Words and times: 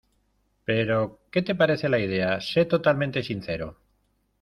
Pero... 0.65 1.19
¿Qué 1.29 1.43
te 1.43 1.53
parece 1.53 1.87
la 1.87 1.99
idea? 1.99 2.41
Sé 2.41 2.65
totalmente 2.65 3.21
sincero. 3.21 3.77